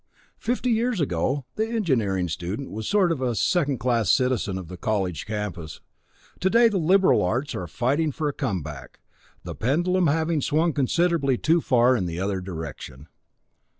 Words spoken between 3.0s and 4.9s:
of Second Class Citizen of the